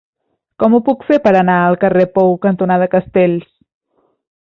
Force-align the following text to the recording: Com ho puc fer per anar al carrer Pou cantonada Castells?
Com 0.63 0.77
ho 0.77 0.79
puc 0.87 1.05
fer 1.09 1.19
per 1.27 1.35
anar 1.41 1.57
al 1.67 1.79
carrer 1.85 2.07
Pou 2.17 2.35
cantonada 2.49 2.91
Castells? 2.97 3.49